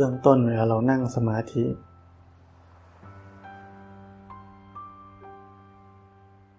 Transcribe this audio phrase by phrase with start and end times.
[0.00, 1.64] เบื้องต้นเวลาเรานั่งสมาธิ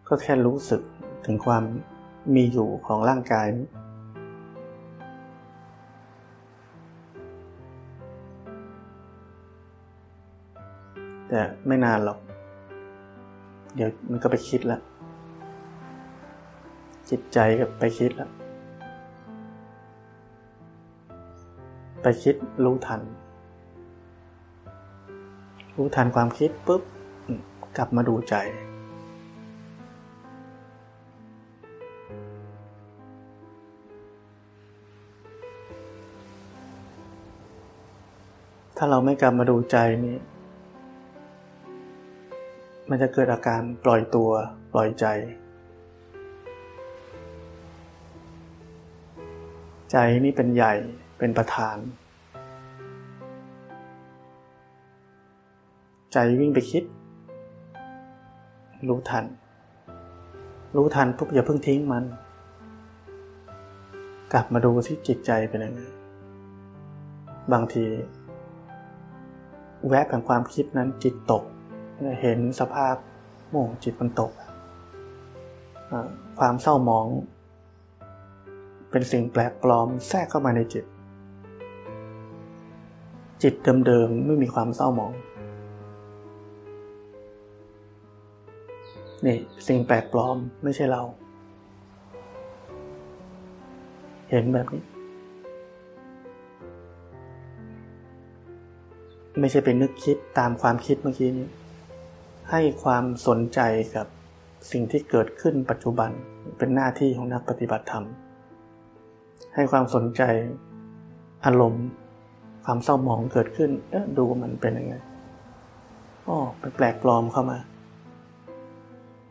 [0.07, 0.81] ก็แค่รู้สึก
[1.25, 1.63] ถึงความ
[2.35, 3.45] มีอยู่ของร่างกาย
[11.29, 12.19] แต่ไม่นานหรอก
[13.75, 14.81] เดี๋ยวมันก็ไปคิดแล้ว
[17.09, 18.29] จิตใจก็ไปคิดแล้ว
[22.01, 22.35] ไปคิด
[22.65, 23.01] รู้ทัน
[25.81, 26.81] รู้ทันความคิดปุ๊บ
[27.77, 28.35] กลับมาดูใจ
[38.77, 40.17] ถ้าเราไม่กลับมาดูใจนี่
[42.89, 44.29] มันจะเกิดอาการปล่อยตัว
[44.73, 45.05] ปล่อยใจ
[49.91, 50.73] ใจนี่เป็นใหญ่
[51.17, 51.77] เป็นประธาน
[56.13, 56.83] ใจวิ่งไปคิด
[58.87, 59.25] รู้ทัน
[60.75, 62.03] รู้ทันปุ๊บอย่าเพิ่งทิ้งมัน
[64.33, 65.81] กลับมาดูที่จิตใจเป็นยังไง
[67.51, 67.85] บางที
[69.89, 71.43] แวบแห่งความคิดนั้นจิตตก
[72.21, 72.95] เห็นสภาพ
[73.51, 74.31] โมงจิตมันตก
[76.39, 77.07] ความเศร้าหมอง
[78.91, 80.85] เป็นสิ่งแปลกปลอมแทรกเข้ามาในจิต
[83.43, 83.53] จิต
[83.87, 85.11] เดิมๆไม่มีความเศร้าหมอง
[89.25, 91.01] นี่สิ่งแปลกปลอมไม่ใช่เรา
[94.29, 94.83] เห็นแบบนี้
[99.39, 101.47] ไม่ใช่เป็นนึกคิดตามความคิดเมื่อกี้นี้
[102.51, 103.59] ให้ความสนใจ
[103.95, 104.07] กับ
[104.71, 106.09] สิ่งที่เกิดขึ้นปัจจุบัน
[106.57, 108.05] เป็นหน้าที่ของนักปฏิบัติธรรม
[109.55, 110.21] ให้ความสนใจ
[111.45, 111.85] อารมณ์
[112.65, 113.71] ความเศร้าหมองเกิดขึ้น
[114.17, 114.95] ดูมันเป็นยังไง
[116.27, 117.57] อ๋อเป็นแปลกปลอมเข้ามา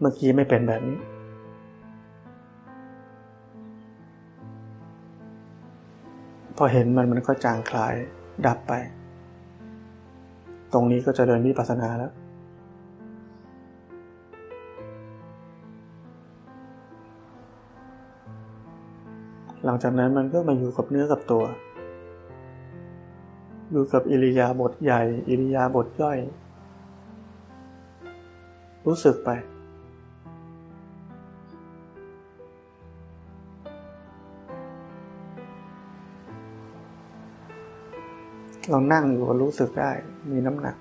[0.00, 0.98] เมื่อกี้ไม่เป็นแบบนี้
[6.56, 7.94] พอเห็นมันมันก็จางคลาย
[8.46, 8.72] ดับไป
[10.72, 12.12] ตรงนี้ก็จะเดินวิปัสสนาแล้ว
[19.64, 21.44] หลังจากนั้นมันก็มาอยู่กับเนื้อกับตัว
[23.70, 26.18] อยู่กับอิริยาบถใหญ่ อิริยาบถย่อย
[28.86, 29.30] รู้สึกไป
[38.70, 39.92] เรานั่งอยู่ก็รู้สึกได้
[40.30, 40.76] มีน้ำหนัก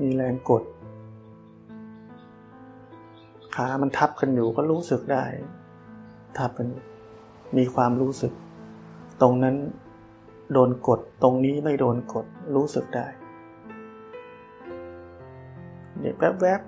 [0.00, 0.62] มีแรงกด
[3.54, 5.24] ขามันทับกันอยู่ก็รู้สึกได้
[6.38, 6.84] ทับกันอยู่
[7.56, 8.32] มีความรู้สึก
[9.22, 9.56] ตรงนั้น
[10.52, 12.26] โดนกด ตรงนี้ไม่โดนกด
[12.56, 13.06] รู้สึกได้
[16.00, 16.60] เดี๋ยวแวบ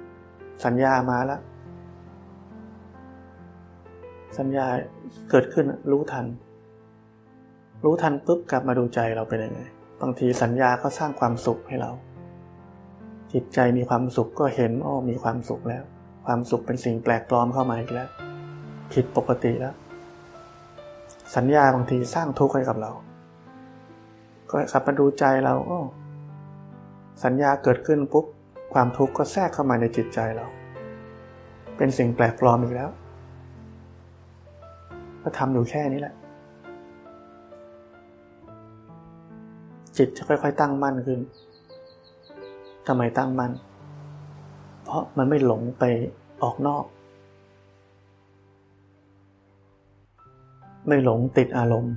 [0.00, 1.40] ๆ สัญญามาแล้ว
[4.38, 4.66] สัญญา
[5.30, 6.26] เกิดขึ้นรู้ทัน
[7.84, 9.60] รู้ทันปุ๊บกลับมาดูใจเราเป็นยังไง
[10.00, 11.90] บางทีสัญญาก็สร้างความสุขให้เรา
[13.32, 15.84] จิตใจมีความสุขก็เห็นอ้อมีความสุขแล้ว
[16.26, 18.08] ความสุขเป็นสิ่งแปลกปลอมเข้ามาอีกแล้ว
[18.92, 19.74] ผิดปกติแล้ว
[21.36, 22.92] สัญญาบางทีสร้างทุกข์ให้กับเรา
[24.50, 25.78] ก็ขับมาดูใจเราอ้
[27.24, 28.26] สัญญาเกิดขึ้นปุ๊บ
[28.74, 30.46] ความทุกข์ก็แทรกเข้ามาในจิตใจเรา
[31.76, 32.90] เป็นสิ่งแปลกปลอมอีกแล้ว
[35.22, 36.14] ก็ทำอยู่แค่นี้แหละ
[39.96, 41.20] จิตจะค่อย ๆ ตั้งมั่นขึ้น
[42.86, 43.52] ทำไมตั้งมั่น
[44.84, 45.84] เพราะมันไม่หลงไป
[46.42, 46.84] ออกนอก
[50.88, 51.94] ไม่หลงติดอารมณ์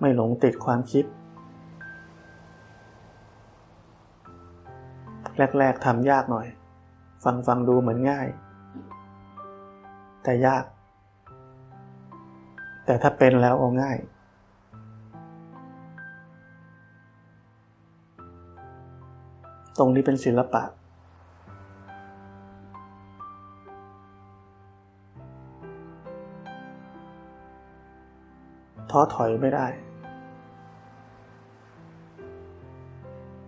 [0.00, 1.04] ไม่หลงติดความคิด
[5.58, 6.46] แรก ๆทำยากหน่อย
[7.24, 8.28] ฟังฟังดูเหมือนง่าย
[10.22, 10.64] แต่ยาก
[12.86, 13.96] แต่ถ้าเป็นแล้วเอาง่าย
[19.78, 20.62] ตรงนี้เป็นศิลปะ
[28.90, 29.66] ท้อถอยไม่ได้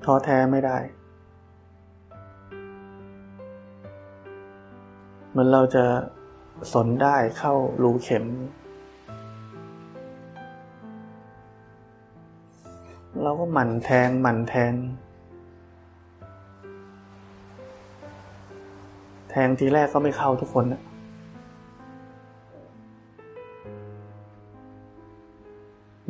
[0.04, 0.78] ท้อแท้ไม่ได้
[5.30, 5.84] เหมือนเราจะ
[6.72, 8.24] สนได้เข้ารูเข็ม
[13.22, 14.72] เราก็หมั่นแทงหมั่นแทง
[19.36, 20.82] แทงทีแรกก็ไม่เข้าทุกคนนะ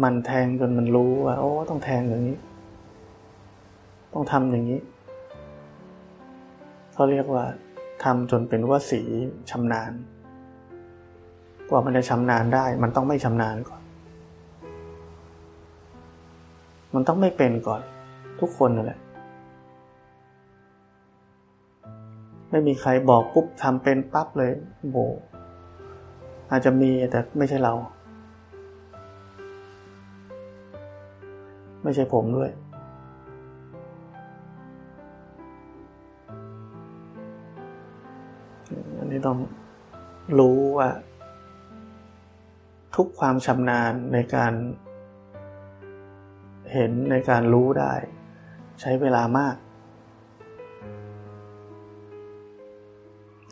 [0.02, 2.38] มันแทงจนมันรู้ว่าโอ้ต้องแทงอย่างนี้
[4.12, 4.80] ต้องทำอย่างนี้
[6.92, 7.44] เขาเรียกว่า
[8.04, 9.00] ทำจนเป็นว่าสี
[9.50, 9.92] ชำนาญ
[11.70, 13.82] กว่ามันจะชำนาญได้ มันต้องไม่ชำนาญก่อน
[16.94, 17.80] มันต้องไม่เป็นก่อน
[18.40, 18.98] ทุกคนนั่นแหละ
[22.54, 24.52] ไม่มีใครบอกปุ๊บทำเป็นปั๊บเลย
[24.90, 24.96] โบ
[26.50, 27.74] อาจจะมีแต่ไม่ใช่เรา
[31.82, 32.50] ไม่ใช่ผมด้วย
[38.98, 39.38] อันนี้ต้อง
[40.38, 40.88] รู้ว่า
[42.96, 44.52] ทุกความชำนาญในการ
[46.72, 47.94] เห็นในการรู้ได้
[48.80, 49.56] ใช้เวลามาก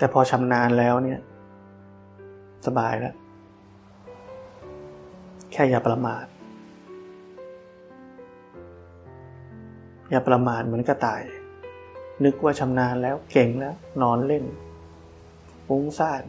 [0.02, 1.20] แต่พอชำนาญแล้วเนี่ย
[2.66, 3.14] สบายแล้ว
[5.52, 6.24] แค่อย่าประมาท
[10.10, 11.22] อย่าประมาทเหมือนกระต่าย
[12.24, 14.44] นึกว่าชำนาญแล้วเก่งแล้ว นอนเล่น
[15.66, 16.22] ฟุ้งซ่าน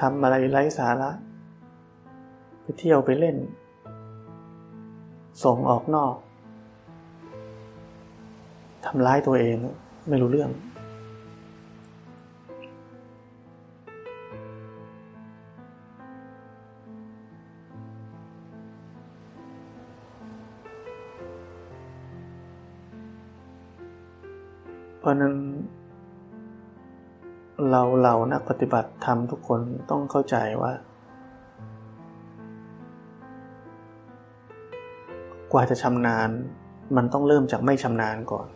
[0.00, 1.10] ทำอะไรไร้สาระ
[2.62, 3.36] ไปเที่ยวไปเล่น
[5.44, 6.14] ส่งออกนอก
[8.86, 9.56] ทำร้ายตัวเอง
[10.10, 10.52] ไม่รู้เรื่อง
[25.10, 25.34] ราะนั้น
[27.70, 29.60] เราเรานักปฏิบัติธรรมทุกคน
[29.90, 30.72] ต้องเข้าใจว่า
[35.52, 36.30] กว่าจะชำนาญ
[36.96, 38.46] มันต้องเริ่มจากไม่ชำนาญก่อน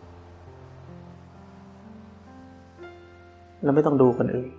[3.63, 4.51] แล้วไม่ต้องดูคนอื่น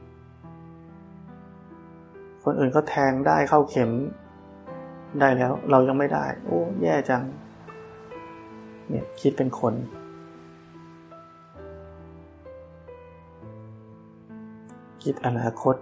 [2.44, 3.90] คนอื่นก็แทงได้เข้าเข็ม
[5.20, 7.22] ได้แล้ว เรายังไม่ได้ โอ้ แย่จัง
[8.88, 9.74] เนี่ยคิดเป็นคน
[15.10, 15.76] คิดอนาคต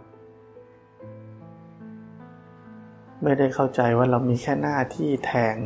[3.22, 5.56] ไม่ได้เข้าใจว่าเรามีแค่หน้าที่แทง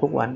[0.00, 0.30] ทุกวัน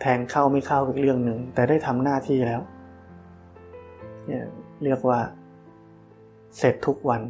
[0.00, 2.62] แทงเข้าไม่เข้าเป็นเรื่องหนึ่ง แต่ได้ทำหน้าที่แล้ว
[4.26, 4.44] เนี่ย
[4.84, 5.20] เรียกว่า
[6.58, 7.22] เสร็จทุกวัน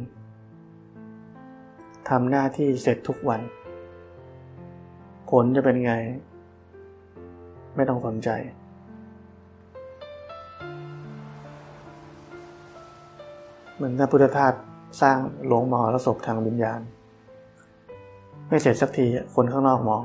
[2.09, 3.41] ทำหน้าที่เสร็จทุกวัน
[5.29, 5.95] ผลจะเป็นไง
[7.75, 8.29] ไม่ต้องสนใจ
[13.75, 14.53] เหมือนท่านพุทธทาส
[15.01, 16.79] สร้างหลวงมหรสพทางวิญญาณ
[18.49, 19.05] ไม่เสร็จสักที
[19.35, 20.03] คนข้างนอกมอง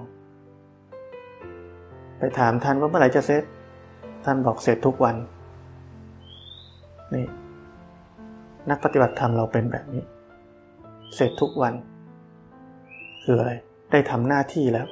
[2.18, 3.42] ไปถามท่านว่าเมื่อไหร่จะเสร็จ
[4.24, 5.16] ท่านบอกเสร็จทุกวัน
[7.14, 7.26] นี่
[8.70, 10.02] นักปฏิบัติธรรมเราเป็นแบบนี้
[11.16, 11.74] เสร็จทุกวัน
[13.24, 13.52] คืออะไร
[13.90, 14.86] ได้ทำหน้าที่แล้ว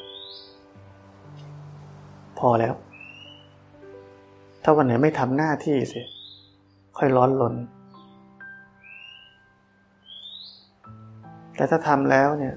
[2.41, 2.75] พอแล้ว
[4.63, 6.01] ถ้าวันไหนไม่ทำหน้าที่สิ
[6.99, 7.55] ค่อยร้อนลน
[11.57, 12.55] แต่ถ้าทำแล้วเนี่ย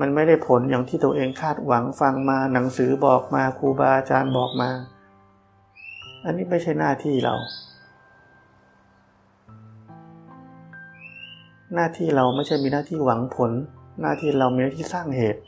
[0.00, 4.70] มันไม่ได้ผลอย่างที่ตัวเองคาดหวังฟังมาหนังสือบอกมาครูบาอาจารย์บอกมา
[6.24, 7.34] อันนี้ไม่ใช่หน้าที่เรา
[11.74, 13.50] หน้าที่เราไม่ใช่มีหน้าที่หวังผล
[14.00, 15.40] หน้าที่เรามีหน้าที่สร้างเหตุ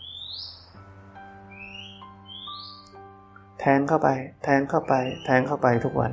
[3.70, 4.08] ทงเข้าไป
[4.44, 4.94] แทงเข้าไป
[5.24, 6.12] แทงเข้าไปทุกวัน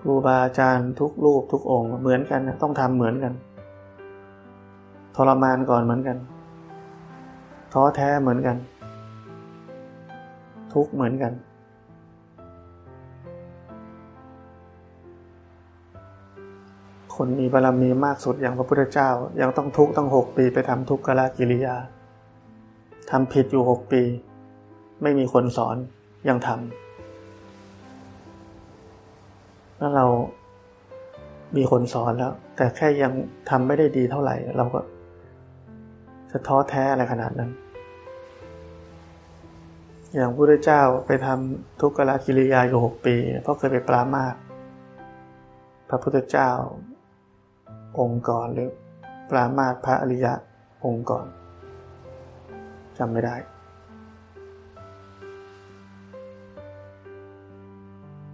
[0.00, 3.32] ครูบาอาจารย์ทุกรูปทุกองค์เหมือนกันต้องทำเหมือนกัน
[5.16, 6.16] ทรมานก่อนเหมือนกัน
[7.72, 8.56] ท้อแท้เหมือนกัน
[10.74, 11.32] ทุกเหมือนกัน
[17.16, 21.76] คนมีบารมีมากสุดอย่างพระพุทธเจ้า ยังต้องทุกข์ตั้งหกปีไปทำทุกขละกิริยา
[23.10, 24.02] ทำผิดอยู่หกปี
[25.02, 25.76] ไม่มีคนสอน
[26.28, 26.58] ยังทำ
[29.78, 30.06] แล้วเรา
[31.56, 33.12] มีคนสอนแล้ว แต่แค่ยัง
[33.50, 34.80] ทำไม่ได้ดีเท่าไหร่ เราก็
[36.30, 37.50] จะท้อแท้อะไรขนาดนั้น
[40.14, 44.34] อย่างพระพุทธเจ้าไปทำทุกขละกิริยาอยู่หกปี เพราะเคยไปปรามาส
[45.88, 46.50] พระพุทธเจ้า
[47.98, 48.70] องค์ก่อนหรือ
[49.30, 50.32] ปรามาสพระอริยะ
[50.84, 51.26] องค์ก่อน
[52.98, 53.36] จำไม่ได้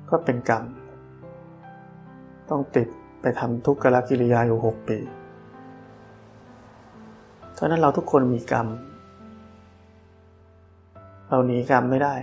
[0.09, 0.65] ก็เป็นกรรม
[2.51, 2.89] ต้องติด
[3.21, 4.99] ไปทำทุกขลกิริยาอยู่หกปี
[7.55, 8.67] เพราะนั้นเราทุกคนมีกรรม
[11.29, 12.15] เราหนีกรรมไม่ได้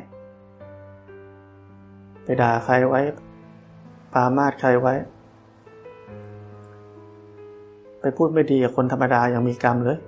[2.23, 3.01] ไปด่าใครไว้
[4.13, 4.93] ปามาดใครไว้
[8.01, 9.99] ไปพูดไม่ดีกับคนธรรมดายังมีกรรมเลย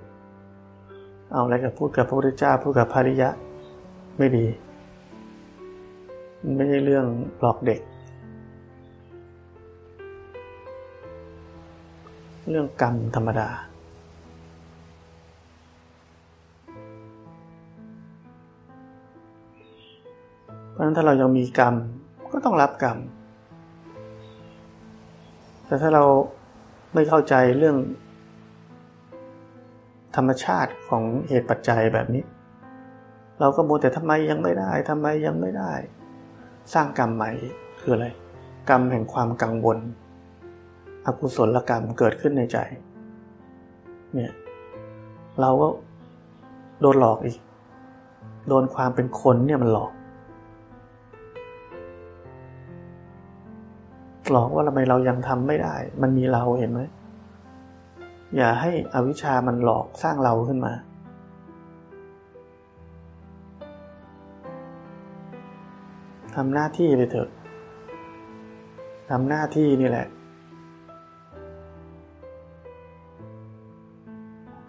[1.32, 3.28] เอาอะไรกับพูดกับพระพุทธเจ้าพูดกับภริยะ
[4.18, 4.46] ไม่ดี
[6.42, 7.06] มันไม่ใช่เรื่อง
[7.40, 7.80] หลอกเด็ก
[12.50, 13.48] เรื่องกรรมธรรมดา
[20.70, 21.74] เพราะฉะนั้นถ้าเรายังมีกรรม
[22.32, 22.98] ก็ต้องรับกรรม
[25.66, 26.04] แต่ถ้าเรา
[26.94, 27.76] ไม่เข้าใจเรื่อง
[30.16, 32.24] ธรรมชาติของเหตุปัจจัยแบบนี้
[33.40, 35.72] เราก็มัวแต่ทำไมยังไม่ได้ทำไมยังไม่ได้
[36.74, 37.30] สร้างกรรมใหม่
[37.80, 38.06] คืออะไร
[38.68, 39.78] กรรมแห่งความกังวล
[41.06, 42.58] อกุศลกรรมเกิดขึ้นในใจ
[44.14, 44.32] เนี่ย
[45.40, 45.68] เราก็
[46.80, 47.38] โดนหลอกอีก
[48.48, 49.92] โดนความเป็นคนเนี่ยมันหลอก
[54.30, 56.80] หลอกว่าทำไมเรายังทำไม่ได้ มันมีเราเห็นไหม
[58.36, 60.72] อย่าให้อวิชามันหลอกสร้างเราขึ้นมา
[66.34, 67.28] ทำหน้าที่ไปเถอะ
[69.10, 70.06] ทำหน้าที่นี่แหละ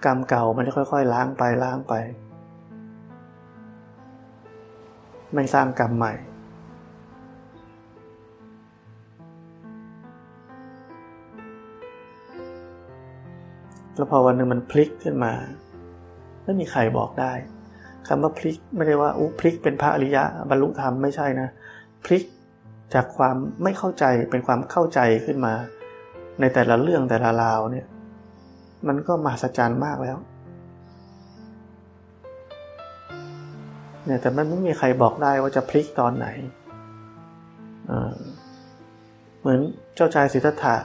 [0.05, 1.93] กรรมเก่ามันจะค่อยๆ ล้างไปล้างไป
[5.33, 6.13] ไม่สร้างกรรมใหม่
[13.95, 15.33] แล้วพอวันหนึ่งมันพลิกขึ้นมา
[16.43, 17.33] ไม่มีใครบอกได้
[18.07, 21.47] คำว่าพลิกไม่ได้ว่าอู้พลิกเป็นพระอริยะบรรลุธรรมไม่ใช่นะ
[22.05, 22.23] พลิก
[22.93, 25.53] จากความไม่เข้าใจเป็นความเข้าใจขึ้นมา
[26.39, 27.87] ในแต่ละเรื่องแต่ละราวเนี่ย
[28.87, 30.17] มันก็มหัศจรรย์มากแล้ว
[34.05, 36.27] เนี่ยแต่มันไม่มีใครบอกได้ว่าจะพลิกตอนไหน
[39.39, 39.59] เหมือน
[39.95, 40.75] เจ้าชายสิทธัตถะ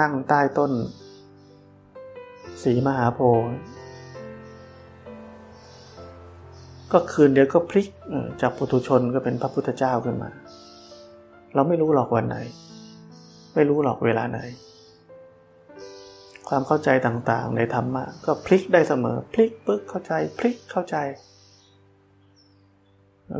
[0.00, 0.72] นั่งใต้ต้น
[2.62, 3.52] สีมหาโพธิ์
[6.92, 7.88] ก็คืนเดียวก็พลิก
[8.40, 10.30] จากปุถุชนก็เป็นพระพุทธเจ้าขึ้นมา
[11.54, 12.36] เราไม่รู้หรอกวันไหน
[13.54, 14.40] ไม่รู้หรอกเวลาไหน
[16.48, 20.96] ความเข้าใจต่างๆ ในธรรมะก็พลิกได้เสมอ พลิกปึ๊กเข้าใจ พลิกเข้าใจ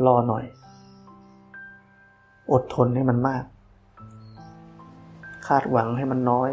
[0.05, 0.45] รอหน่อย
[2.51, 3.43] อดทนให้มันมาก
[5.47, 6.51] คาดหวังให้มันน้อย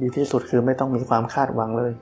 [0.00, 1.92] ดีที่สุดคือไม่ต้องมีความคาดหวังเลย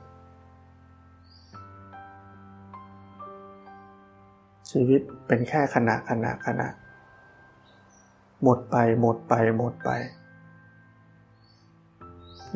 [4.71, 6.67] ชีวิตเป็นแค่ขณะขณะขณะ
[8.43, 9.89] หมดไปหมดไปหมดไป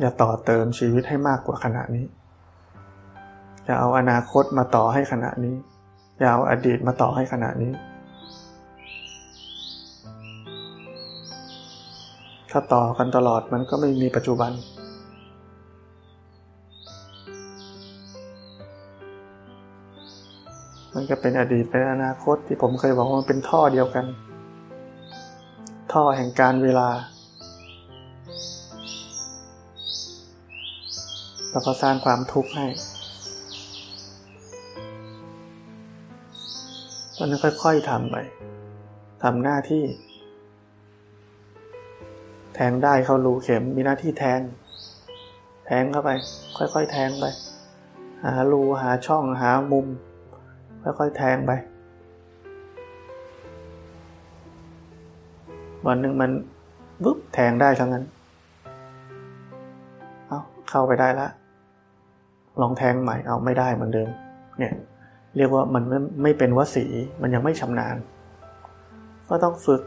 [0.00, 2.06] อย่าต่อเติมชีวิตให้มากกว่าขณะนี้
[3.64, 5.56] อย่าเอาอนาคตมาต่อให้ขณะนี้
[6.20, 7.72] อย่าเอาอดีตมาต่อให้ขณะนี้
[12.50, 14.52] ถ้าต่อกันตลอดมันก็ไม่มีปัจจุบัน
[20.98, 24.06] มันก็เป็นอดีตเป็นอนาคตที่ผมเคยบอกว่ามันเป็นท่อเดียวกัน
[25.92, 26.88] ท่อแห่งการเวลา
[31.50, 32.66] แล้วก็สร้างความทุกข์ให้
[37.16, 38.16] ตอนนั้นค่อยๆทำไป
[39.22, 39.84] ทำหน้าที่
[42.54, 44.40] แทงได้เข้ารูเข็มมีหน้าที่แทง
[45.66, 46.10] แทงเข้าไป
[46.56, 47.24] ค่อยๆแทงไป
[48.24, 49.88] หารูหาช่องหามุม
[50.98, 51.52] ค่อยๆแทงไป
[55.86, 56.30] วันหนึ่งมัน
[57.02, 58.04] ปุ๊บแทงได้ทั้งนั้น
[60.28, 61.28] เอาเข้าไปได้ละ
[62.60, 64.08] ลองแทงใหม่เอาไม่ได้เหมือนเดิม
[64.58, 64.72] เนี่ย
[65.36, 66.84] เรียกว่ามันไม่ไม่เป็นวสี
[67.22, 67.96] มันยังไม่ชำนาญ
[69.28, 69.82] ก็ต้องฝึก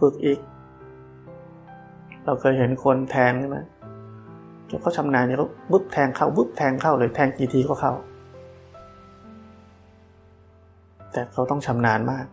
[0.00, 0.38] ฝึกอีก
[2.24, 3.58] เราเคยเห็นคนแทงใช่ไหม
[4.80, 7.92] เขาชำนาญเนี่ยเขาบึ๊บแทงเข้าบึ๊บแทงเข้าเลยแทงกี่ทีก็เข้า
[11.12, 12.26] แต่เขาต้องชำนาญมาก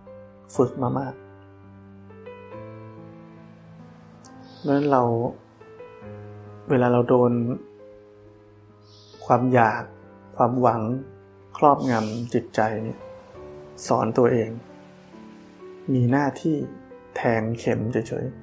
[0.56, 1.14] ฝึกมามาก
[4.60, 5.04] เพราะนั้นเรา
[6.70, 7.32] เวลาเราโดน
[9.26, 9.84] ความอยาก
[10.38, 10.82] ความหวัง
[11.58, 13.00] ครอบงำจิตใจเนี่ย
[13.88, 14.50] สอนตัวเอง
[15.94, 16.56] มีหน้าที่
[17.16, 18.41] แทงเข็มเฉยๆ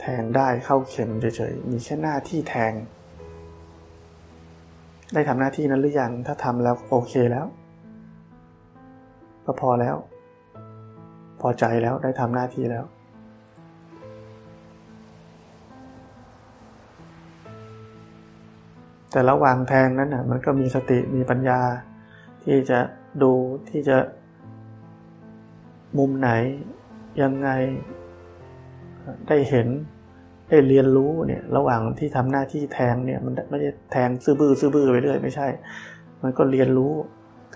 [0.00, 2.72] แทงได้เข้าเข็มเฉยๆ มีแค่หน้าที่แทง
[5.14, 7.46] ได้ทำหน้าที่นั้นหรือยัง ถ้าทำแล้วโอเคแล้ว
[9.46, 9.96] ก็พอแล้ว
[11.40, 12.84] พอใจแล้วได้ทำหน้าที่แล้ว
[19.10, 21.60] แต่ระหว่างแทงนั้นนะมันก็มีสติมีปัญญา
[22.44, 22.78] ที่จะ
[23.22, 23.32] ดู
[23.70, 23.98] ที่จะ
[25.98, 26.30] มุมไหน
[27.22, 27.48] ยังไง
[29.28, 29.68] ได้เห็น
[30.48, 35.48] ได้เรียนรู้เนี่ยระหว่างที่ทำหน้าที่แทงเนี่ยมันไม่ใช่แทงซื่อบื้อซื่อบื้อไปเรื่อยไม่ใช่
[36.22, 36.92] มันก็เรียนรู้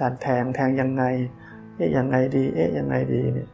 [0.00, 1.04] การแทงแทงยังไง
[1.76, 3.48] เอ๊ะยังไงดี เอ๊ะยังไงดีเนี่ย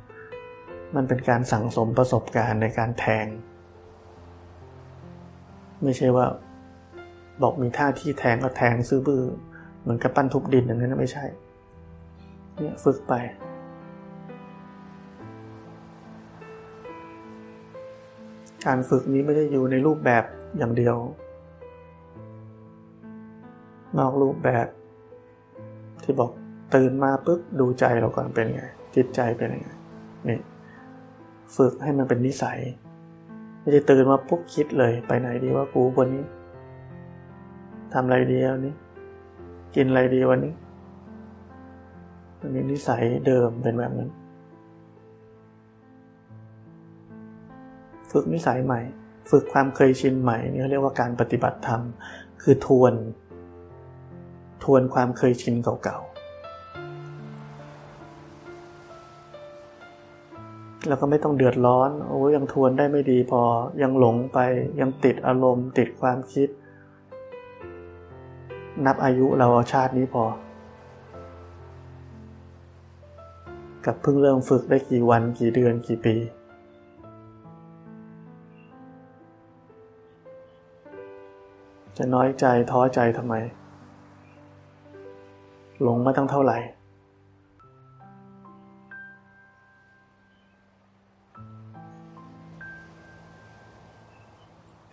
[0.95, 3.27] มันเป็นการสั่งสมประสบการณ์ในการแทง
[5.85, 6.27] ไม่ใช่ว่า
[7.43, 9.23] บอกมีท่าที่แทงก็แทงซื่อบื้อ
[9.83, 11.25] เหมือนกับปั้นทุบดินอย่างนั้นไม่ใช่
[12.61, 13.15] เนี่ยฝึกไป
[18.67, 20.25] การฝึกนี้ไม่ได้อยู่ในรูปแบบ
[20.59, 20.97] อย่างเดียว
[23.99, 24.67] นอกรูปแบบ
[26.03, 26.31] ที่บอก
[26.75, 28.63] ตื่นมาปุ๊บดูใจเราก่อนเป็นไง
[28.95, 29.69] จิตใจเป็นไง
[30.29, 30.39] นี่
[31.57, 32.59] ฝึกให้มันเป็นนิสัย
[33.61, 36.25] ไม่ใช่ตื่นมาปุ๊บคิดเลยไปไหนดีว่ากูวันนี้
[37.93, 38.75] ทำอะไรดีวันนี้
[39.75, 40.55] กินอะไรดีวันนี้
[42.41, 44.11] อันนี้นิสัยเดิมเป็นแบบนั้น
[48.19, 48.81] ฝึกนิสัยใหม่
[49.31, 51.83] ฝึกความเคยชินใหม่นี่เรียกว่าการปฏิบัติธรรม
[52.43, 52.95] คือทวน
[54.65, 56.17] ทวนความเคยชินเก่าๆ
[60.89, 63.43] แล้วก็ไม่ต้องเดือดร้อน โอ้ยังทวนได้ไม่ดีพอ
[63.83, 64.39] ยังหลงไป
[64.81, 66.49] ยังติดอารมณ์ ติดความคิด
[68.87, 70.25] นับอายุเราอาชาตินี้พอ
[73.87, 76.17] กับเพิ่งเริ่มฝึกได้กี่วันกี่เดือนกี่ปี
[81.97, 83.35] จะน้อยใจท้อใจทำไม
[85.83, 86.59] หลงมาตั้งเท่าไหร่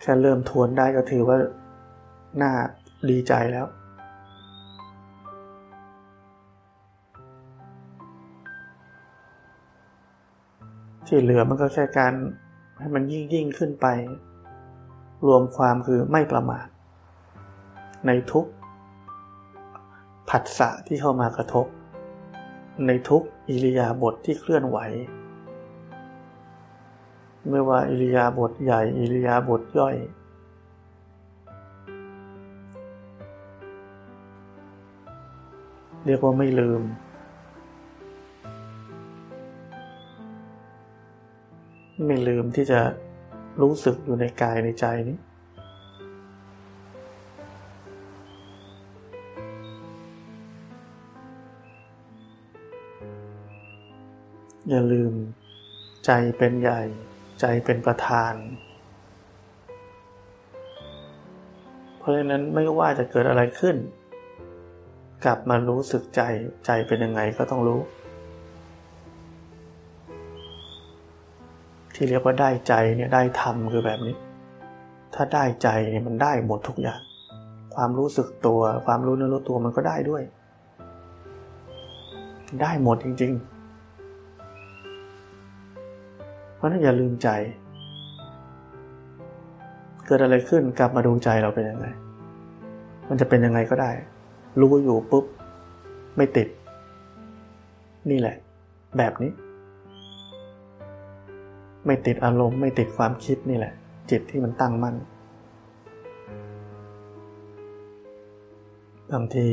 [0.00, 1.38] แค่เริ่มทวนได้ก็ถือว่า
[2.42, 2.52] น่า
[3.10, 3.66] ดีใจแล้ว
[11.06, 12.12] ที่เหลือมันก็แค่การ
[12.80, 13.86] ให้มันยิ่งยิ่งขึ้นไป
[15.26, 16.66] รวมความคือไม่ประมาท
[18.06, 18.46] ในทุก
[20.28, 21.66] ผัสสะที่เข้ามากระทบ
[22.86, 24.78] ในทุกอิริยาบถทที่เคลื่อนไหว
[27.50, 29.96] ไม่ว่าอิริยาบถใหญ่อิริยาบถย่อย
[36.06, 36.82] เรียกว่าไม่ลืม
[42.06, 42.80] ไม่ลืมที่จะ
[43.62, 45.18] รู้สึกอยู่ในกายในใจนี้
[54.74, 55.14] อย่าลืม
[56.06, 56.82] ใจเป็นใหญ่
[57.40, 58.34] ใจเป็นประธาน
[61.98, 63.76] เพราะฉะนั้นไม่ว่าจะเกิดอะไรขึ้น
[65.24, 66.22] กลับมารู้สึกใจ
[66.66, 67.80] ใจเป็นยังไงก็ต้องรู้
[71.94, 74.16] ที่เรียกว่าได้ใจเนี่ยได้ธรรมคือแบบนี้
[75.14, 77.00] ถ้าได้ใจเนี่ยมันได้หมดทุกอย่าง
[77.74, 80.22] ความรู้สึกตัว ความรู้เนื้อรู้ตัวมันก็ได้ด้วย
[82.62, 83.53] ได้หมดจริง ๆ
[86.64, 87.28] ราะนั้นอย่าลืมใจ
[90.06, 91.86] เกิดอะไรขึ้นกลับมาดูใจเราเป็นยังไง
[93.08, 93.90] มันจะเป็นยังไงก็ได้
[94.60, 95.24] รู้อยู่ปุ๊บ
[96.16, 96.48] ไม่ติด
[98.10, 98.36] นี่แหละ
[98.98, 99.32] แบบนี้
[101.86, 103.72] ไม่ติดอารมณ์ไม่ติดความคิดนี่แหละ
[104.10, 104.96] จิตที่มันตั้งมั่น
[109.12, 109.48] บางที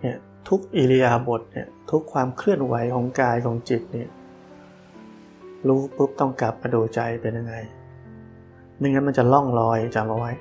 [0.00, 0.16] เนี่ย
[0.48, 4.08] ทุกอิริยาบถเนี่ยทุกความเคลื่อนไหวของกายของจิตเนี่ย
[5.68, 7.54] รู้ปุ๊บต้องกลับมาดูใจเป็นยังไง
[8.78, 10.32] ไม่งั้นมันจะล่องลอยจำเอาไว้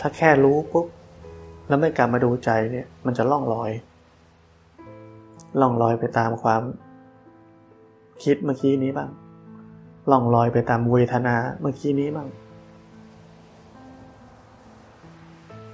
[0.00, 0.86] ถ้าแค่รู้ปุ๊บ
[1.68, 3.70] แล้วไม่กลับมาดูใจเนี่ย มันจะล่องลอย
[5.60, 6.62] ล่องลอยไปตามความ
[8.22, 9.10] คิดเมื่อกี้นี้บ้าง
[10.10, 12.28] ล่องลอยไปตามเวทนาเมื่อกี้นี้บ้าง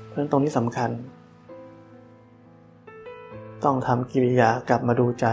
[0.08, 0.90] เพราะงั้นตรงนี้สำคัญ
[3.64, 5.26] ต้องทำกิริยากลับมาดูใจ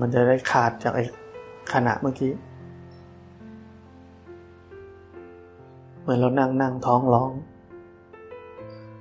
[0.00, 1.04] มันจะได้ขาดจากไอ้
[1.72, 2.32] ขณะเมื่อกี้
[6.00, 7.30] เหมือนเรานั่งนั่งท้องร้อง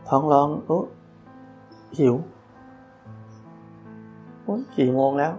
[0.10, 0.80] ท้องร้องโอ้
[1.98, 2.16] หิว
[4.44, 5.34] โอ้ยกี่โมงแล้ว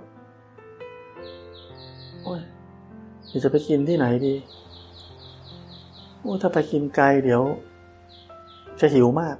[2.23, 2.41] โอ้ย
[3.27, 4.35] เดี๋ยวจะไปกินที่ไหนดี
[6.21, 7.43] โอ้ถ้าไปกินไกลเดี๋ยว
[8.81, 9.37] จะหิวมาก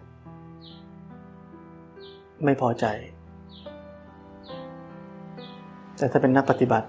[2.44, 2.87] ไม่พอใจ
[6.03, 6.87] แต่ถ้าเป็นนักปฏิบัติ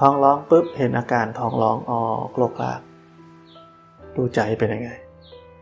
[0.00, 2.80] ท้องร้องปุ๊บเห็นอาการท้องร้องออกโลกลาก
[4.16, 4.90] ดูใจเป็นยังไง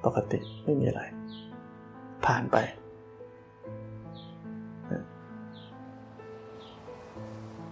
[0.04, 1.02] ปกติไม่มีอะไร
[2.26, 2.56] ผ่านไป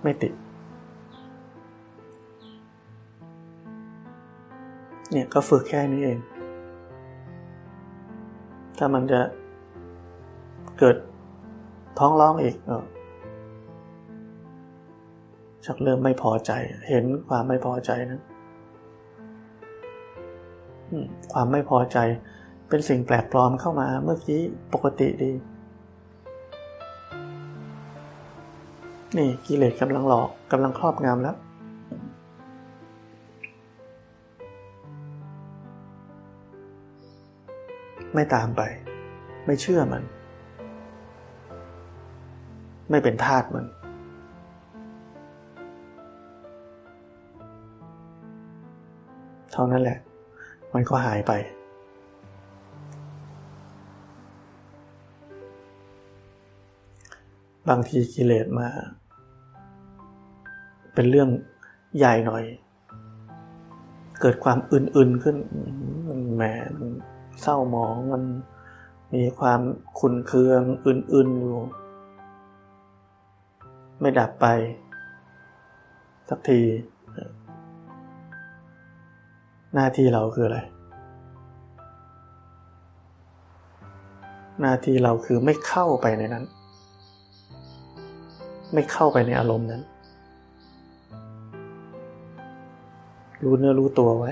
[0.03, 0.33] ไม่ติด
[5.13, 6.19] เนี่ยก็ฝึกแค่นี้เอง
[8.79, 9.21] ถ้ามันจะ
[10.79, 10.97] เกิด
[11.99, 12.57] ท้องร้องอีก
[15.65, 16.53] ชักเริ่มไม่พอใจ
[16.89, 18.21] เห็นความไม่พอใจนะ
[21.33, 21.99] ความไม่พอใจ
[22.69, 24.41] เป็นสิ่งแปลกปลอมเข้ามาเมื่อกี้
[24.73, 25.33] ปกติดี
[29.17, 31.37] นี่กิเลสกำลังหลอกกำลังครอบงำแล้ว
[38.15, 38.63] ไม่ตามไป
[39.47, 40.03] ไม่เชื่อมัน
[42.91, 43.65] ไม่เป็นทาสมัน
[49.63, 49.99] ท่านั้นแหละ
[50.75, 51.33] มันก็หายไป
[57.69, 58.69] บางทีกิเลสมา
[60.95, 61.29] เป็นเรื่อง
[61.97, 62.45] ใหญ่หน่อย
[64.21, 65.37] เกิดความอื่นๆขึ้น
[66.07, 66.43] มันแหม
[66.79, 66.91] มัน
[67.41, 68.25] เศร้าหมองมัน
[69.15, 69.61] มีความ
[70.01, 71.59] ขุนเคืองอื่นๆอยู่
[74.01, 74.47] ไม่ดับไป
[76.29, 76.61] สักที
[79.75, 80.59] หน้าที่เราคืออะไร
[84.61, 86.45] หน้าที่เราคือไม่เข้าไปในนั้น
[88.75, 89.83] ไม่เข้าไปในอารมณ์นั้น
[93.45, 94.31] รู้เนื้อรู้ตัวไว้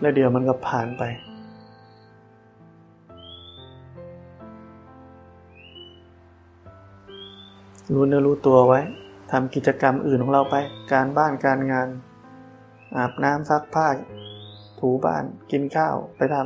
[0.00, 1.02] แล้วเดี๋ยวมันก็ผ่านไป
[7.94, 8.80] รู้เนื้อรู้ตัวไว้
[9.30, 10.54] ทำกิจกรรมอื่นของเราไป
[10.92, 11.88] การบ้านการงาน
[12.96, 13.88] อาบน้ำซักผ้า
[14.80, 16.36] ถูบ้านกินข้าวไปท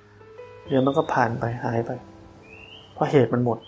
[0.00, 1.90] ำเดี๋ยวมันก็ผ่านไปหายไป
[2.94, 3.58] เพราะเหตุมันหมด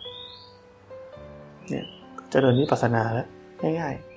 [1.68, 1.86] เนี่ย
[2.32, 3.26] จะเดินนิพพานาแล้ว
[3.80, 4.10] ง่ายๆ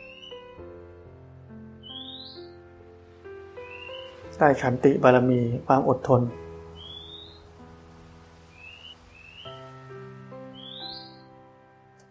[4.38, 6.22] ได้ขันติบารมีความอดทน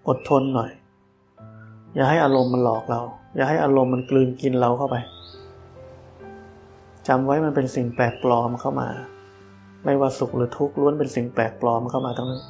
[0.09, 0.71] อดทนหน่อย
[1.95, 3.01] อย่าให้อารมณ์มันหลอกเรา
[3.37, 4.97] อย่าให้อารมณ์มันกลืนกินเราเข้าไป
[7.09, 8.89] จำไว้มันเป็นสิ่งแปลกปลอมเข้ามา
[9.85, 12.43] ไม่ว่าสุขหรือทุกข์ล้วนเป็นสิ่งแปลกปลอมเข้ามาทั้งนั้น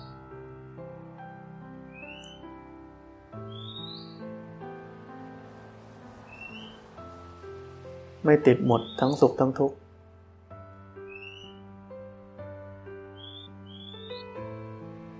[8.24, 9.76] ไม่ติดหมดทั้งสุขทั้งทุกข์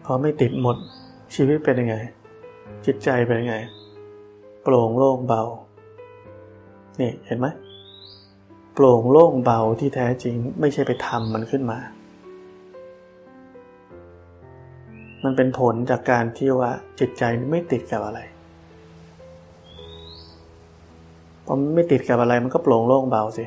[0.05, 0.77] พอไม่ติดหมด
[1.35, 1.97] ชีวิตเป็นยังไง
[2.87, 3.57] จิตใจเป็นยังไง
[4.63, 5.43] โปร่งโล่งเบา
[7.01, 7.47] นี่เห็นไหม
[8.75, 11.79] โปร่งโล่งเบาที่แท้จริงไม่ใช่ไปทำมันขึ้นมา
[15.25, 16.71] มันเป็นผลจากการที่ว่า
[17.01, 18.21] จิตใจไม่ติดกับอะไร
[21.47, 23.45] พอไม่ติดกับอะไรมันก็โปร่งโล่งเบาสิ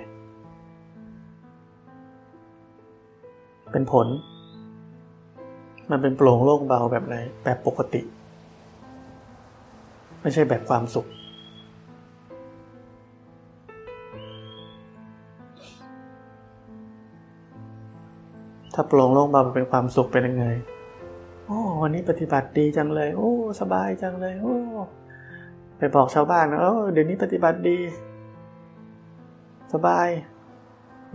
[3.71, 4.08] เป็นผล
[5.91, 8.01] มันเป็นโปร่งโล่งเบาแบบไหนแบบปกติ
[10.26, 11.08] ไม่ใช่แบบความสุข
[18.74, 20.46] ถ้าปลงโล่งเบาเป็นความสุขเป็นยังไง
[21.46, 24.56] โอ้วันนี้ปฏิบัติดีจังเลย โอ้ สบายจังเลย โอ้
[25.78, 27.80] ไปบอกชาวบ้านนะเออเดี๋ยวนี้ปฏิบัติดี
[29.74, 30.08] สบาย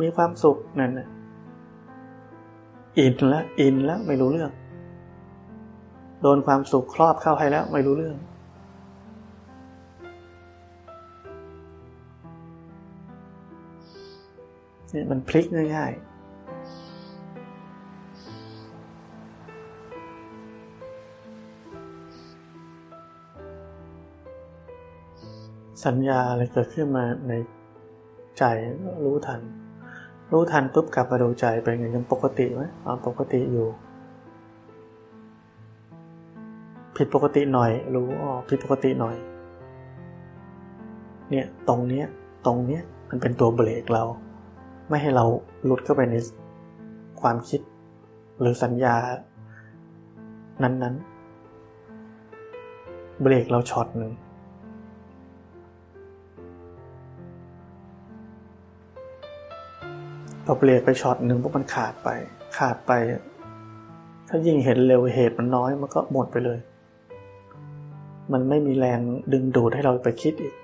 [0.00, 1.08] มีความสุขนั่นนะ
[2.98, 4.50] อินแล้วอินแล้วไม่รู้เรื่อง
[6.22, 8.16] โดนความสุขครอบเข้าให้แล้วไม่รู้เรื่อง
[14.94, 16.10] นี่ยมันพลิกง่ายๆ
[25.84, 27.32] สัญญาอะไรเกิดขึ้นมาใน
[28.38, 28.44] ใจ
[29.04, 29.40] รู้ทัน
[30.32, 33.66] รู้ทันปุ๊บกลับมาดูใจเป็นไงยังปกติไหมอ๋อปกติอยู่
[36.96, 39.16] ผิดปกติหน่อยรู้อ๋อผิดปกติหน่อย
[41.30, 42.06] เนี่ยตรงเนี้ย
[42.46, 44.04] ตรงเนี้ยมันเป็นตัวเบรกเรา
[44.90, 45.24] ไม่ให้เรา
[45.64, 46.14] หลุดเข้าไปใน
[47.20, 47.60] ความคิด
[48.40, 48.96] หรือสัญญา
[50.62, 54.12] นั้นๆ เบรกเราช็อตหนึ่ง
[60.44, 62.08] พอเบรกไปช็อตหนึ่งพวกมันขาดไป
[62.58, 62.92] ขาดไป
[64.28, 66.58] ถ้ายิ่งเห็นเร็วเหตุมันน้อยมันก็หมดไปเลย
[68.32, 69.00] มันไม่มีแรง
[69.32, 70.54] ดึงดูดให้เราไปคิดอีก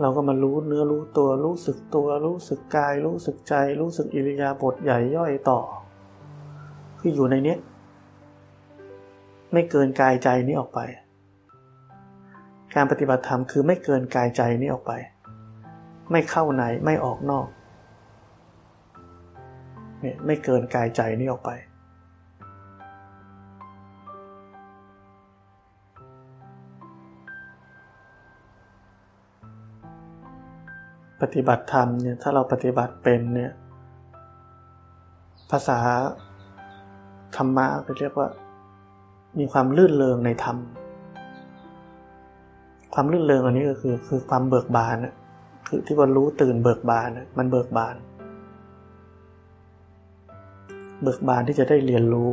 [0.00, 5.60] เราก็มารู้เนื้อรู้ตัวรู้สึกตัว รู้สึกกาย รู้สึกใจ รู้สึกอิริยาบถใหญ่ย่อยต่อ
[6.98, 7.56] คืออยู่ในนี้
[9.52, 10.80] ไม่เกินกายใจนี้ออกไป
[12.74, 14.92] การปฏิบัติธรรมคือไม่เกินกายใจนี้ออกไป
[16.12, 17.46] ไม่เข้าในไม่ออกนอก
[20.00, 21.50] เนี่ยไม่เกินกายใจนี้ออกไป
[31.20, 33.52] ปฏิบัติธรรมเนี่ยถ้าเราปฏิบัติเป็นเนี่ย
[35.50, 35.78] ภาษา
[37.36, 38.28] ธรรมะก็เรียกว่า
[39.38, 40.56] มีความลื่นเลงในธรรม
[42.94, 44.96] ความลื่นเลงอันนี้ก็คือคือความเบิกบาน
[45.66, 47.96] คือที่ว่ารู้ตื่นเบิกบานมันเบิกบาน
[51.02, 52.32] เบิกบานที่จะได้เรียนรู้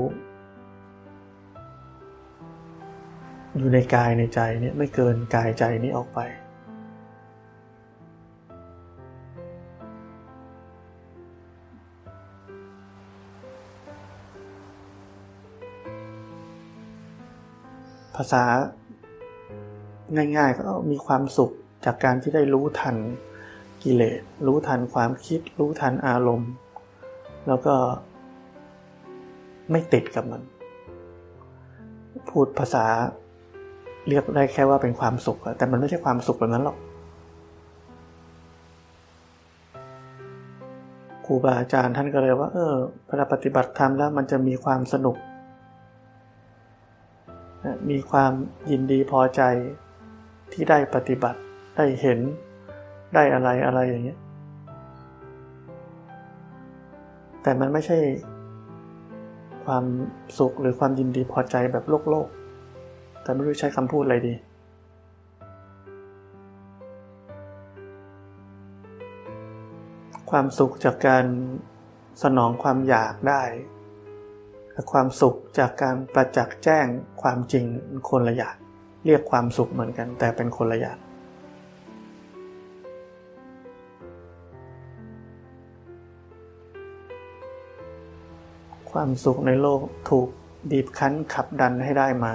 [3.58, 6.20] อยู่ในกายในใจเนี่ยไม่เกินกายใจนี้ออกไป
[18.16, 18.44] ภาษา
[20.38, 21.52] ง่าย ๆ ก็มีความสุข
[21.86, 22.96] จากการที่ได้รู้ทัน
[23.84, 26.52] กิเลส รู้ทันความคิด รู้ทันอารมณ์
[27.48, 27.76] แล้วก็
[29.72, 30.42] ไม่ติดกับมัน
[32.30, 32.86] พูดภาษา
[34.08, 36.78] เรียกได้แค่ว่าเป็นความสุข แต่มันไม่ใช่ความสุขแบบนั้นหรอก
[41.26, 42.74] ครูบาอาจารย์ท่านก็เลยว่า เออ
[43.08, 45.16] เวลาปฏิบัติธรรมแล้วมันจะมีความสนุก
[47.90, 48.32] มีความ
[48.72, 49.42] ยินดีพอใจ
[50.54, 51.40] ที่ได้ปฏิบัติ
[51.78, 52.20] ได้เห็น
[53.16, 54.20] ได้อะไรอะไรอย่างเงี้ย
[57.42, 57.98] แต่มันไม่ใช่
[59.66, 59.86] ความ
[60.40, 62.28] สุขหรือความยินดีพอใจแบบโลกโลก
[63.24, 64.36] แต่ไม่รู้ใช้คำพูดอะไรดี
[70.32, 71.26] ความสุขจากการ
[72.24, 73.44] สนองความอยากได้
[74.92, 76.86] ความสุขจากการประจักษ์แจ้ง
[77.22, 77.66] ความจริง
[78.10, 78.56] คนละอย่าง
[79.06, 80.98] เรียกความสุขเหมือนกัน แต่เป็นคนละอย่าง
[88.92, 90.28] ความสุขในโลกถูก
[90.72, 92.34] บีบคั้นขับดันให้ได้มา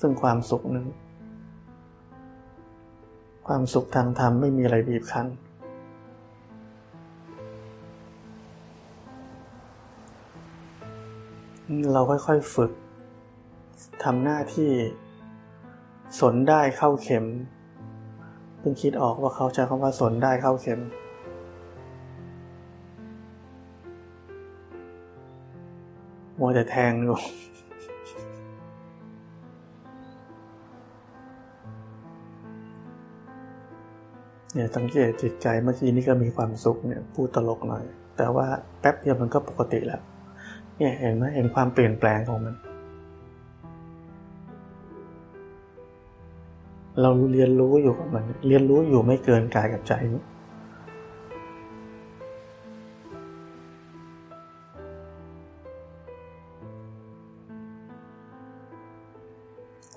[0.00, 0.88] ซึ่งความสุขนั้น
[3.46, 5.26] ความสุขทางธรรมไม่มีอะไรบีบคั้น
[11.92, 12.72] เราค่อยๆฝึก
[14.04, 14.70] ทำหน้าที่
[16.20, 17.24] สนได้เข้าเข็ม
[18.58, 20.80] เพิ่งคิดออกว่าเขาใช้คำว่าสนได้เข้าเข็ม
[26.38, 27.18] มัวแต่แทงอยู่
[34.54, 37.84] เนี่ยสังเกตจิตใจเมื่อกี้นี้ก็มีความสุขเนี่ยพูดตลกหน่อย
[38.16, 38.46] แต่ว่า
[38.80, 40.02] แป๊บเดียวมันก็ปกติแล้ว
[40.82, 42.54] เนี่ยเห็นไหมเห็นความเปลี่ยนแปลงของมัน
[47.00, 49.92] เราเรียนรู้อยู่กับมัน เรียนรู้อยู่ไม่เกินกายกับใจ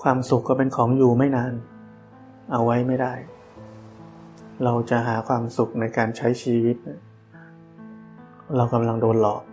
[0.02, 1.54] ความสุขก็เป็นของอยู่ไม่นาน
[2.52, 3.13] เอาไว้ไม่ได้
[4.63, 6.78] เราจะหาความสุขในการใช้ชีวิต
[8.56, 9.43] เรากำลังโดนหลอก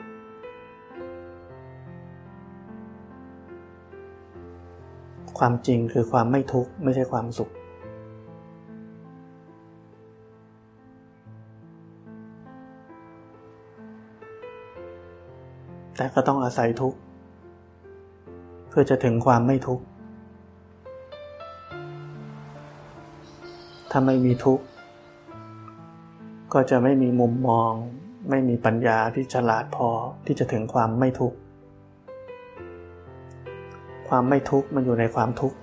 [5.44, 7.50] ความจริงคือความไม่ทุกข์ไม่ใช่ความสุข
[15.96, 16.98] แต่ก็ต้องอาศัยทุกข์
[18.68, 19.84] เพื่อจะถึงความไม่ทุกข์
[23.90, 24.64] ถ้าไม่มีทุกข์
[26.52, 27.72] ก็จะไม่มีมุมมอง
[28.30, 29.88] ไม่มีปัญญาที่ฉลาดพอ
[30.26, 31.36] ที่จะถึงความไม่ทุกข์
[34.14, 35.56] ความไม่ทุกข์มันอยู่ในความทุกข์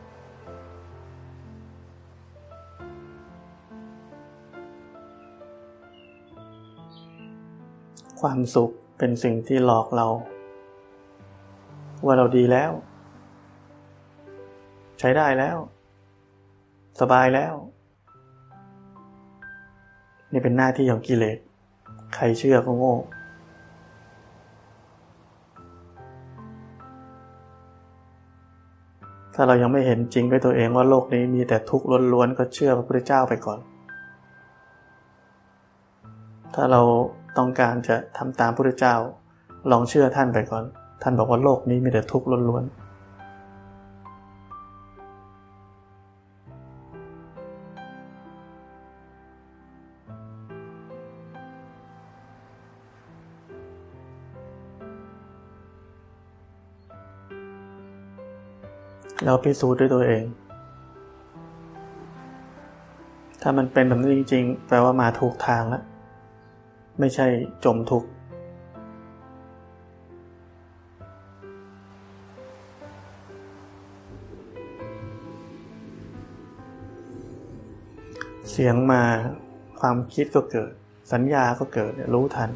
[8.21, 10.07] ความสุขเป็นสิ่งที่หลอกเรา
[12.05, 12.71] ว่าเราดีแล้ว
[14.99, 15.57] ใช้ได้แล้ว
[16.99, 17.53] สบายแล้ว
[20.31, 21.38] นี่เป็นหน้าที่ของกิเลส
[22.15, 22.95] ใครเชื่อก็โง่
[29.41, 33.60] ถ้าเรายังไม่เห็นจริงด้วยตัวเองว่าโลกนี้มีแต่ทุกข์ล้วนๆก็เชื่อพระพุทธเจ้าไปก่อน
[36.54, 36.82] ถ้าเรา
[37.38, 38.95] ต้องการจะทำตามพระพุทธเจ้า
[39.71, 40.63] ลองเชื่อท่านไปก่อน
[41.04, 42.78] ท่านบอกว่าโลกนี้มีแต่ทุกข์ล้วนๆ
[59.25, 60.23] เราพิสูจน์ด้วยตัวเอง
[63.41, 65.84] ถ้ามันเป็นแบบนี้จริง ๆ แปลว่ามาถูกทางแล้ว
[66.99, 67.25] ไม่ใช่
[67.65, 68.10] จมทุกข์
[78.51, 79.01] เสียงมา
[79.79, 80.71] ความคิดก็เกิด
[81.13, 82.49] สัญญาก็เกิดรู้ทัน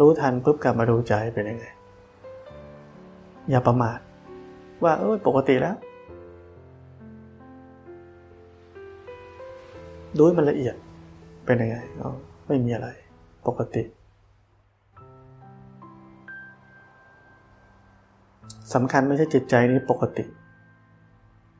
[0.00, 1.66] รู้ทันปุ๊บกลับมาดูใจเป็นยังไง
[3.50, 3.98] อย่าประมาท
[4.84, 5.76] ว่าเออปกติแล้ว
[10.16, 10.74] ดูมันละเอียด
[11.46, 12.10] เป็นยังไงอ๋อ
[12.46, 12.88] ไม่มีอะไร
[13.46, 13.82] ปกติ
[18.74, 20.24] สำคัญไม่ใช่จิตใจนี้ปกติ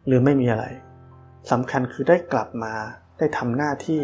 [0.07, 0.64] หรือไม่มีอะไร
[1.50, 2.74] สำคัญคือได้กลับมา
[3.18, 4.02] ได้ทำหน้าที่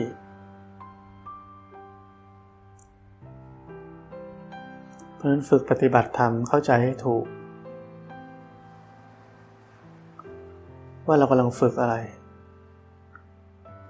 [5.16, 7.24] เพราะนั้นฝึกปฏิบัติธรรมเข้าใจให้ถูก
[11.06, 11.96] ว่าเรากำลังฝึกอะไร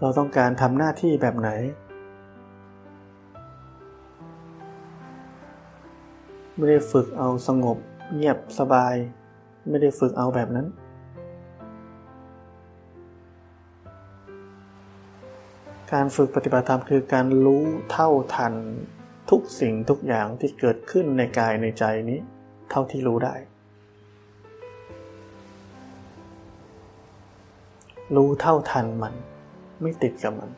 [0.01, 1.51] เราต้องการทำหน้าที่แบบไหน
[6.55, 7.79] ไม่ได้ฝึกเอาสงบ
[8.15, 8.95] เงียบสบาย
[9.69, 10.67] ไม่ได้ฝึกเอาแบบนั้น
[15.93, 18.55] การฝึกปฏิบัติธรรมคือการรู้เท่าทัน
[19.31, 22.19] ทุกสิ่งทุกอย่างที่เกิดขึ้นในกายในใจนี้
[22.71, 23.35] เท่าที่รู้ได้
[28.17, 29.15] รู้เท่าทันมัน
[29.81, 30.51] ไม่ติดกับมัน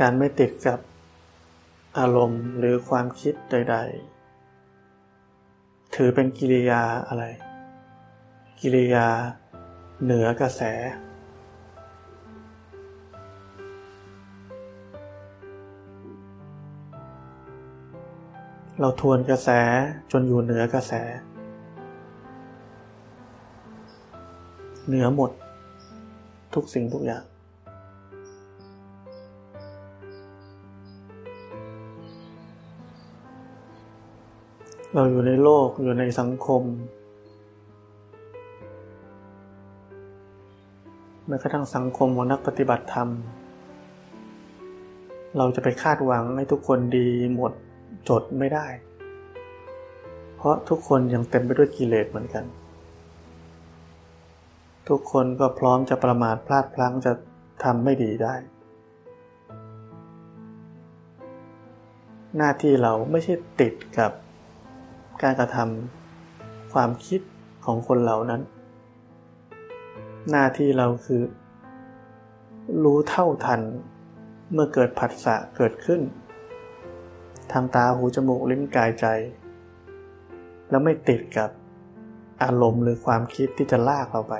[0.00, 0.78] การไม่ติดกับ
[1.98, 3.76] อารมณ์หรือความคิดใด
[4.60, 7.24] ๆ ถือเป็นกิริยาอะไร
[8.60, 9.06] กิริยา
[10.02, 10.62] เหนือกระแส
[18.80, 19.48] เราทวนกระแส
[20.12, 20.92] จนอยู่เหนือกระแส
[24.86, 25.30] เหนือหมด
[26.54, 27.24] ทุกสิ่งทุกอย่าง
[34.94, 36.62] เราอยู่ในโลกอยู่ในสังคม
[41.26, 43.08] แม้กระทั่งสังคมของนักปฏิบัติธรรม
[45.36, 47.52] เราจะไปคาดหวังให้ทุกคนดีหมด
[48.08, 48.66] จดไม่ได้
[50.36, 52.44] เพราะทุกคนยังเต็มไปด้วยกิเลสเหมือนกัน
[54.88, 57.12] ทุกคนก็พร้อมจะประมาทพลาดพลั้งจะ
[57.64, 58.34] ทำไม่ดีได้
[62.36, 64.12] หน้าที่เราไม่ใช่ติดกับ
[65.22, 67.20] การกระทำความคิด
[67.64, 68.42] ของคนเหล่านั้น
[70.30, 71.22] หน้าที่เราคือ
[72.84, 73.60] รู้เท่าทัน
[74.52, 76.00] เมื่อเกิดผัสสะเกิดขึ้น
[77.52, 79.06] ทางตาหูจมูกลิ้นกายใจ
[80.70, 81.50] แล้วไม่ติดกับ
[82.42, 84.34] อารมณ์หรือความคิดที่จะลากเราไป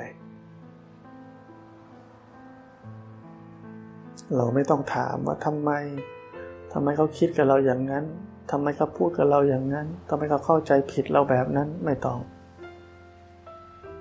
[4.35, 5.71] เราไม่ต้องถามว่าทำไม
[6.73, 8.05] ทำไมเขาคิดกับเราอย่างนั้น
[8.51, 12.19] ทำไมเขาพูดกับเราอย่างนั้นทำไมเขาเข้าใจผิดเราแบบนั้นไม่ต้อง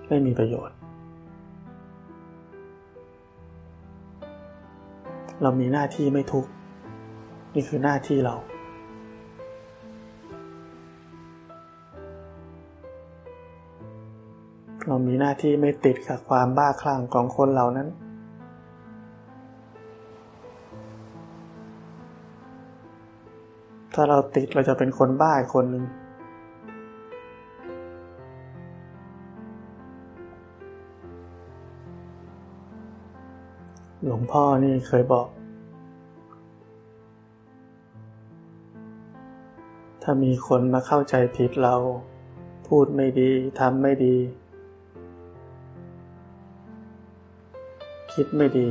[0.08, 0.76] ไม่มีประโยชน์
[5.42, 6.46] เรามีหน้าที่ไม่ทุก
[7.54, 8.34] นี่คือหน้าที่เรา
[14.90, 17.88] เรามีหน้าที่ไม่ติดกับความบ้าคลั่งของคนเหล่านั้น
[23.94, 25.84] ถ้าเราติดเราจะเป็นคนบ้าคนหนึ่ง
[34.04, 35.28] หลวงพ่อนี่เคยบอก
[40.02, 41.74] ถ้ามีคนมาเข้าใจผิดเรา
[42.68, 44.16] พูดไม่ดีทำไม่ดี
[48.22, 48.68] คิดไม่ดี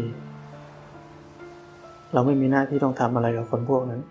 [2.13, 4.01] เราไม่มีหน้าที่ต้องทำอะไรกับคนพวกนั้น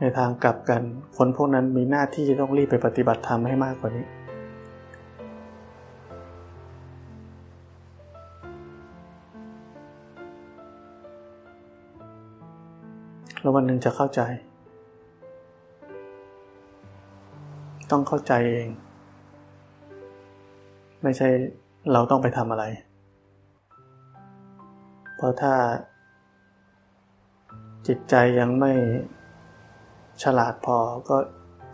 [0.00, 0.82] ในทางกลับกัน
[1.16, 4.06] คนพวกนั้นมีหน้าที่จะต้องรีบไปปฏิบัติธรรมให้มากกว่านี้
[13.40, 14.20] แล้ววันหนึ่งจะเข้าใจ
[17.90, 18.70] ต้องเข้าใจเอง
[21.02, 21.28] ไม่ใช่
[21.92, 22.64] เราต้องไปทำอะไร
[25.16, 25.54] เพราะถ้า
[27.86, 28.72] จิตใจยังไม่
[30.22, 30.76] ฉลาดพอ
[31.08, 31.16] ก็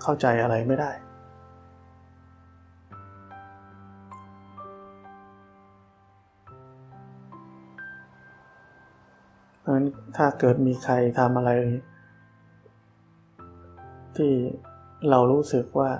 [0.02, 0.92] เข้าใจอะไรไม่ได้
[9.60, 11.50] เพราะฉะนั้นถ้าเกิดมีใครทำอะไร
[14.16, 14.32] ที่
[15.10, 15.90] เรารู้สึกว่า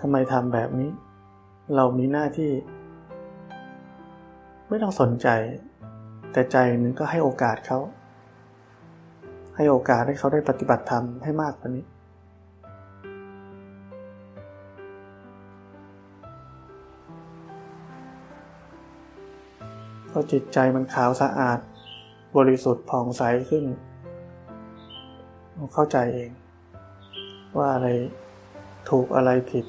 [0.00, 0.90] ทำไมทำแบบนี้
[1.76, 2.52] เรามีหน้าที่
[4.68, 5.28] ไม่ต้องสนใจ
[6.32, 7.78] แต่ใจหนึ่งก็ให้โอกาสเขา
[9.56, 11.84] ให้โอกาสให้เขาได้ปฏิบัติธรรมให้มากกว่านี้
[20.10, 21.58] พอจิตใจมันขาวสะอาด
[22.36, 23.64] บริสุทธิ์ผ่องใสขึ้น
[25.74, 26.30] เข้าใจเอง
[27.56, 27.88] ว่าอะไร
[28.90, 29.64] ถูกอะไรผิด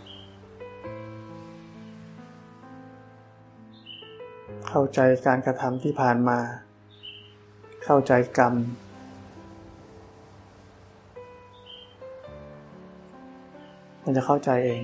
[4.74, 6.40] เข้าใจการกระทำที่ผ่านมา
[7.84, 8.54] เข้าใจกรรม
[14.04, 14.82] มันจะเข้าใจเอง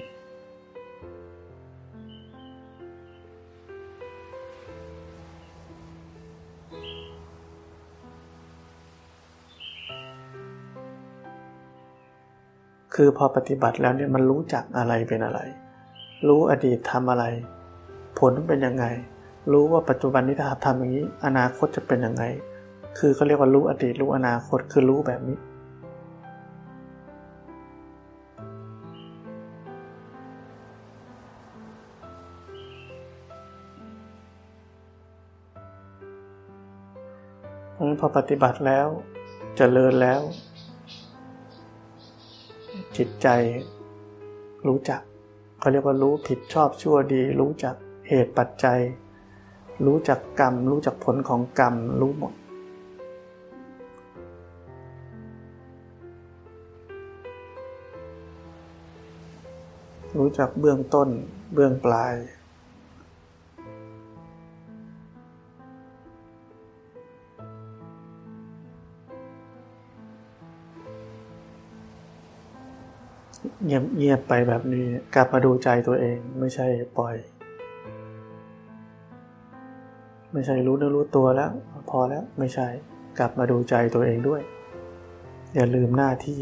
[12.95, 15.39] คือพอปฏิบัติแล้วเนี่ยมันรู้จักอะไรเป็นอะไร
[16.27, 17.25] รู้อดีตทำอะไร
[18.19, 18.85] ผลเป็นยังไง
[19.51, 22.23] รู้ว่าปัจจุบันนี้ถ้าทำอย่างนี้ อนาคตจะเป็นยังไง
[22.97, 25.37] คือเขาเรียกว่ารู้อดีตรู้อนาคตคือรู้แบบนี้
[37.79, 39.01] พราะฉะนั้นพอปฏิบัติแล้วจ
[39.57, 40.21] เจริญแล้ว
[42.97, 43.27] จิตใจ
[44.67, 45.01] รู้จัก
[45.59, 47.75] เขาเรียกว่ารู้ผิดชอบชั่วดี รู้จัก
[48.07, 48.79] เหตุปัจจัย
[49.85, 52.33] รู้จักกรรม รู้จักผลของกรรม รู้หมด
[60.17, 61.09] รู้จักเบื้องต้น
[61.53, 62.15] เบื้องปลาย
[73.65, 76.67] เงียบเงียบไปแบบนี้ กลับมาดูใจตัวเองไม่ใช่
[76.97, 77.15] ปล่อย
[80.37, 81.51] ไม่ใช่รู้เนื้อรู้ตัวแล้ว
[81.89, 82.67] พอแล้วไม่ใช่
[83.19, 84.41] กลับมาดูใจตัวเองด้วย
[85.55, 86.39] อย่าลืมหน้าที่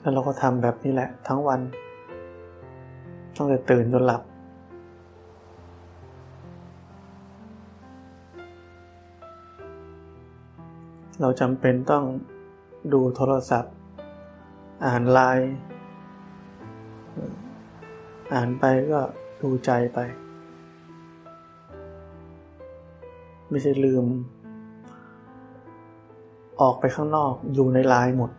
[0.00, 1.60] แล้วเราก็ทำแบบนี้แหละทั้งวัน
[3.36, 4.22] ตั้งแต่ตื่นจนหลับ
[11.20, 12.04] เราจำเป็นต้อง
[12.92, 13.74] ดูโทรศัพท์
[14.86, 15.52] อ่านไลน์
[18.34, 19.00] อ่านไปก็
[19.42, 19.98] ดูใจไป
[23.50, 24.04] ไม่ใช่ลืม
[26.60, 28.30] ออกไปข้างนอกอยู่ในไลน์หมด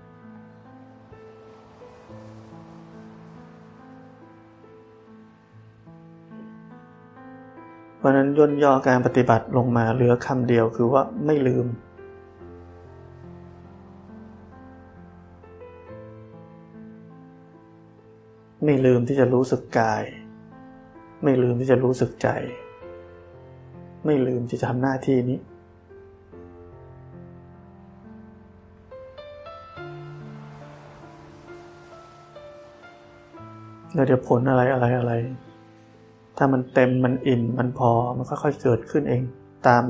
[7.97, 11.65] เพราะนั้นย่นย่อการปฏิบัติลงมาเหลือคำเดียวคือว่าไม่ลืม
[18.65, 20.03] ไม่ลืมที่จะรู้สึกกาย
[21.23, 22.29] ไม่ลืมที่จะรู้สึกใจ
[24.05, 25.39] ไม่ลืมที่จะทำหน้าที่นี้
[33.93, 35.13] แล้วเดี๋ยวผลอะไรอะไรอะไร
[36.37, 39.21] ถ้ามันเต็มมันอิ่มมันพอมันก็ค่อยเกิดขึ้นเอง
[39.67, 39.83] ตาม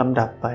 [0.00, 0.46] ลำดับไป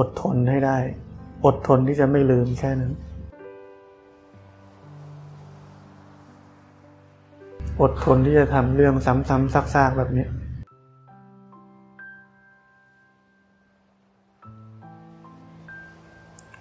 [0.00, 0.78] อดทนให้ได้
[1.44, 2.92] อดทนที่จะไม่ลืมแค่นั้น
[7.80, 10.26] อดทนที่จะทำเรื่องซ้ำๆซากๆแบบนี้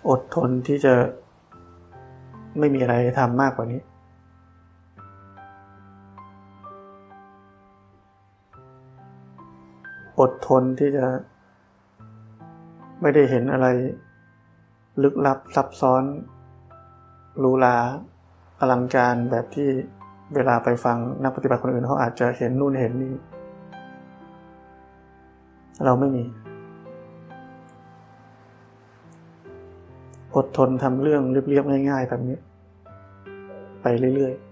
[0.10, 0.94] อดทนที่จะ
[2.60, 3.82] ไม่มีอะไรทำมากกว่านี้
[10.20, 11.06] อดทนที่จะ
[13.02, 13.68] ไม่ได้เห็นอะไร
[15.04, 16.04] ลึกลับซับซ้อน
[17.44, 17.78] รูลา
[18.60, 19.70] อลังการแบบที่
[20.36, 23.14] เวลาไปฟังนักปฏิบัติคนอื่นเขาอาจจะเห็นนู่นเห็นนี่
[25.86, 26.24] เราไม่มี
[30.36, 32.38] อดทนทำเรื่องเรียบๆง่ายๆแบบนี้
[33.82, 33.86] ไป
[34.16, 34.49] เรื่อยๆ